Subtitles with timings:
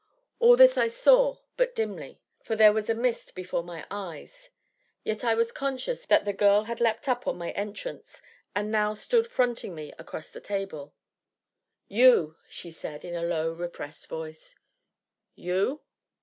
[0.39, 4.49] All this I saw but dimly, for there was a mist before my eyes;
[5.03, 8.19] yet I was conscious that the girl had leapt up on my entrance,
[8.55, 10.95] and now stood fronting me across the table.
[11.87, 14.55] "You!" said she, in a low, repressed voice
[15.35, 15.81] "you?"